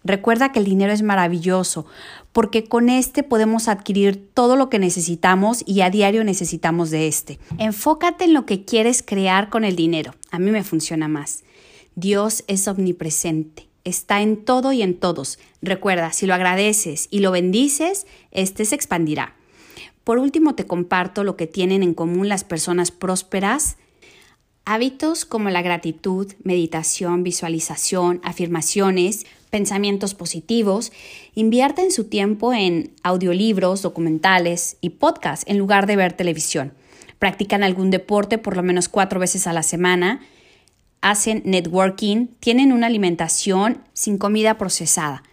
Recuerda 0.03 0.51
que 0.51 0.59
el 0.59 0.65
dinero 0.65 0.93
es 0.93 1.01
maravilloso 1.01 1.87
porque 2.31 2.65
con 2.65 2.89
este 2.89 3.23
podemos 3.23 3.67
adquirir 3.67 4.29
todo 4.33 4.55
lo 4.55 4.69
que 4.69 4.77
necesitamos 4.77 5.63
y 5.65 5.81
a 5.81 5.89
diario 5.89 6.23
necesitamos 6.23 6.91
de 6.91 7.07
este. 7.07 7.39
Enfócate 7.57 8.25
en 8.25 8.33
lo 8.33 8.45
que 8.45 8.65
quieres 8.65 9.01
crear 9.01 9.49
con 9.49 9.63
el 9.63 9.75
dinero. 9.75 10.13
A 10.31 10.37
mí 10.37 10.51
me 10.51 10.63
funciona 10.63 11.07
más. 11.07 11.43
Dios 11.95 12.43
es 12.47 12.67
omnipresente, 12.67 13.64
está 13.85 14.21
en 14.21 14.43
todo 14.43 14.73
y 14.73 14.81
en 14.81 14.99
todos. 14.99 15.39
Recuerda, 15.61 16.11
si 16.11 16.25
lo 16.25 16.33
agradeces 16.33 17.07
y 17.09 17.19
lo 17.19 17.31
bendices, 17.31 18.05
este 18.31 18.65
se 18.65 18.75
expandirá. 18.75 19.35
Por 20.03 20.19
último, 20.19 20.53
te 20.53 20.65
comparto 20.65 21.23
lo 21.23 21.37
que 21.37 21.47
tienen 21.47 21.81
en 21.81 21.93
común 21.93 22.27
las 22.27 22.43
personas 22.43 22.91
prósperas 22.91 23.77
Hábitos 24.67 25.25
como 25.25 25.51
la 25.51 25.61
gratitud, 25.61 26.33
meditación, 26.43 27.21
visualización, 27.21 28.19
afirmaciones, 28.23 29.27
pensamientos 29.51 30.15
positivos, 30.15 30.91
invierten 31.35 31.91
su 31.91 32.05
tiempo 32.05 32.51
en 32.51 32.91
audiolibros, 33.03 33.83
documentales 33.83 34.77
y 34.81 34.89
podcasts 34.89 35.45
en 35.47 35.59
lugar 35.59 35.85
de 35.85 35.97
ver 35.97 36.13
televisión. 36.13 36.73
Practican 37.19 37.61
algún 37.61 37.91
deporte 37.91 38.39
por 38.39 38.55
lo 38.55 38.63
menos 38.63 38.89
cuatro 38.89 39.19
veces 39.19 39.45
a 39.45 39.53
la 39.53 39.61
semana, 39.61 40.21
hacen 41.01 41.41
networking, 41.45 42.27
tienen 42.39 42.71
una 42.71 42.87
alimentación 42.87 43.83
sin 43.93 44.17
comida 44.17 44.57
procesada, 44.57 45.23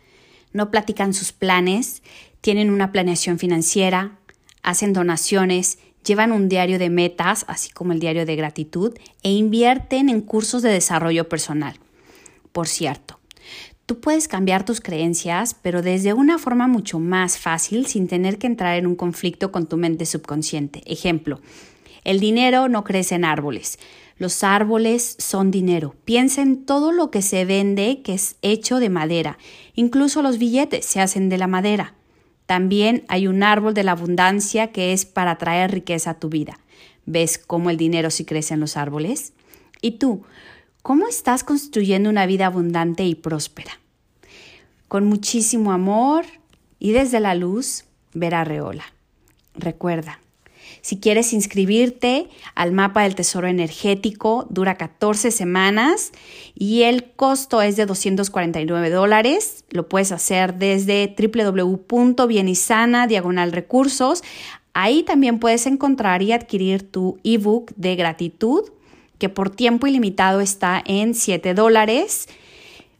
no 0.52 0.70
platican 0.70 1.14
sus 1.14 1.32
planes, 1.32 2.02
tienen 2.40 2.70
una 2.70 2.92
planeación 2.92 3.38
financiera, 3.38 4.18
hacen 4.62 4.92
donaciones, 4.92 5.78
llevan 6.04 6.32
un 6.32 6.48
diario 6.48 6.78
de 6.78 6.90
metas, 6.90 7.44
así 7.48 7.70
como 7.70 7.92
el 7.92 8.00
diario 8.00 8.26
de 8.26 8.36
gratitud, 8.36 8.94
e 9.22 9.30
invierten 9.30 10.08
en 10.08 10.20
cursos 10.20 10.62
de 10.62 10.70
desarrollo 10.70 11.28
personal. 11.28 11.78
Por 12.52 12.68
cierto, 12.68 13.18
tú 13.86 14.00
puedes 14.00 14.28
cambiar 14.28 14.64
tus 14.64 14.80
creencias, 14.80 15.54
pero 15.54 15.82
desde 15.82 16.12
una 16.12 16.38
forma 16.38 16.66
mucho 16.66 16.98
más 16.98 17.38
fácil 17.38 17.86
sin 17.86 18.08
tener 18.08 18.38
que 18.38 18.46
entrar 18.46 18.76
en 18.76 18.86
un 18.86 18.96
conflicto 18.96 19.52
con 19.52 19.66
tu 19.66 19.76
mente 19.76 20.06
subconsciente. 20.06 20.82
Ejemplo, 20.86 21.40
el 22.04 22.20
dinero 22.20 22.68
no 22.68 22.84
crece 22.84 23.14
en 23.14 23.24
árboles. 23.24 23.78
Los 24.22 24.44
árboles 24.44 25.16
son 25.18 25.50
dinero. 25.50 25.96
Piensa 26.04 26.42
en 26.42 26.64
todo 26.64 26.92
lo 26.92 27.10
que 27.10 27.22
se 27.22 27.44
vende 27.44 28.02
que 28.04 28.14
es 28.14 28.36
hecho 28.40 28.78
de 28.78 28.88
madera. 28.88 29.36
Incluso 29.74 30.22
los 30.22 30.38
billetes 30.38 30.86
se 30.86 31.00
hacen 31.00 31.28
de 31.28 31.38
la 31.38 31.48
madera. 31.48 31.94
También 32.46 33.04
hay 33.08 33.26
un 33.26 33.42
árbol 33.42 33.74
de 33.74 33.82
la 33.82 33.90
abundancia 33.90 34.70
que 34.70 34.92
es 34.92 35.06
para 35.06 35.38
traer 35.38 35.72
riqueza 35.72 36.10
a 36.10 36.20
tu 36.20 36.28
vida. 36.28 36.60
¿Ves 37.04 37.36
cómo 37.36 37.68
el 37.68 37.76
dinero 37.76 38.10
sí 38.10 38.24
crece 38.24 38.54
en 38.54 38.60
los 38.60 38.76
árboles? 38.76 39.32
¿Y 39.80 39.98
tú? 39.98 40.22
¿Cómo 40.82 41.08
estás 41.08 41.42
construyendo 41.42 42.08
una 42.08 42.24
vida 42.26 42.46
abundante 42.46 43.04
y 43.04 43.16
próspera? 43.16 43.80
Con 44.86 45.06
muchísimo 45.06 45.72
amor 45.72 46.26
y 46.78 46.92
desde 46.92 47.18
la 47.18 47.34
luz, 47.34 47.86
Vera 48.14 48.44
Reola. 48.44 48.84
Recuerda, 49.56 50.20
si 50.82 50.98
quieres 50.98 51.32
inscribirte 51.32 52.28
al 52.56 52.72
mapa 52.72 53.04
del 53.04 53.14
tesoro 53.14 53.46
energético, 53.46 54.48
dura 54.50 54.74
14 54.74 55.30
semanas 55.30 56.10
y 56.56 56.82
el 56.82 57.04
costo 57.04 57.62
es 57.62 57.76
de 57.76 57.86
249 57.86 58.90
dólares. 58.90 59.64
Lo 59.70 59.88
puedes 59.88 60.10
hacer 60.10 60.54
desde 60.54 61.14
www.bienisana 61.16 63.06
diagonal 63.06 63.52
recursos. 63.52 64.24
Ahí 64.74 65.04
también 65.04 65.38
puedes 65.38 65.66
encontrar 65.66 66.20
y 66.20 66.32
adquirir 66.32 66.82
tu 66.82 67.16
ebook 67.22 67.70
de 67.76 67.94
gratitud, 67.94 68.64
que 69.18 69.28
por 69.28 69.50
tiempo 69.50 69.86
ilimitado 69.86 70.40
está 70.40 70.82
en 70.84 71.14
7 71.14 71.54
dólares. 71.54 72.28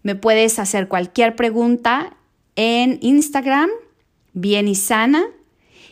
Me 0.05 0.15
puedes 0.15 0.61
hacer 0.61 0.87
cualquier 0.87 1.35
pregunta 1.35 2.17
en 2.55 2.99
Instagram, 3.01 3.71
bienisana. 4.35 5.25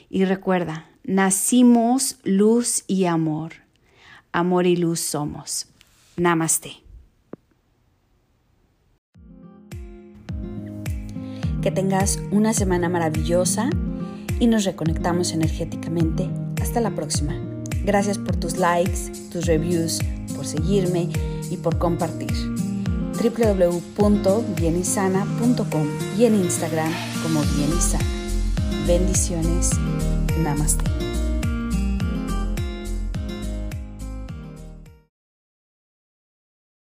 Y 0.09 0.24
recuerda, 0.24 0.89
Nacimos 1.04 2.18
luz 2.24 2.84
y 2.86 3.06
amor. 3.06 3.52
Amor 4.32 4.66
y 4.66 4.76
luz 4.76 5.00
somos. 5.00 5.66
Namaste. 6.16 6.72
Que 11.62 11.70
tengas 11.70 12.18
una 12.30 12.52
semana 12.54 12.88
maravillosa 12.88 13.68
y 14.38 14.46
nos 14.46 14.64
reconectamos 14.64 15.32
energéticamente. 15.32 16.30
Hasta 16.60 16.80
la 16.80 16.94
próxima. 16.94 17.34
Gracias 17.84 18.18
por 18.18 18.36
tus 18.36 18.56
likes, 18.56 19.10
tus 19.32 19.46
reviews, 19.46 19.98
por 20.36 20.46
seguirme 20.46 21.08
y 21.50 21.56
por 21.56 21.78
compartir. 21.78 22.30
www.bienisana.com 23.22 25.86
y 26.18 26.24
en 26.24 26.36
Instagram 26.36 26.92
como 27.22 27.42
Bienisana. 27.42 28.04
Bendiciones. 28.86 29.70
Namaste. 30.40 30.99